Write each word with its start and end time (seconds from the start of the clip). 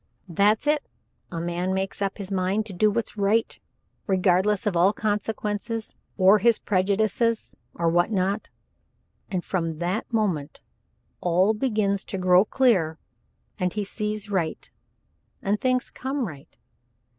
"That's 0.29 0.65
it. 0.65 0.81
A 1.31 1.39
man 1.39 1.75
makes 1.75 2.01
up 2.01 2.17
his 2.17 2.31
mind 2.31 2.65
to 2.65 2.73
do 2.73 2.89
what's 2.89 3.17
right 3.17 3.59
regardless 4.07 4.65
of 4.65 4.75
all 4.75 4.93
consequences 4.93 5.93
or 6.17 6.39
his 6.39 6.57
prejudices, 6.57 7.53
or 7.75 7.87
what 7.87 8.09
not, 8.09 8.49
and 9.29 9.45
from 9.45 9.77
that 9.77 10.11
moment 10.11 10.59
all 11.19 11.53
begins 11.53 12.03
to 12.05 12.17
grow 12.17 12.43
clear, 12.45 12.97
and 13.59 13.73
he 13.73 13.83
sees 13.83 14.31
right 14.31 14.71
and 15.43 15.61
things 15.61 15.91
come 15.91 16.27
right. 16.27 16.57